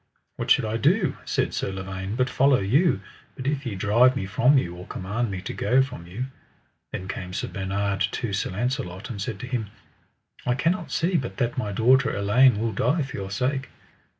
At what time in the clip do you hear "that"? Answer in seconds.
11.37-11.55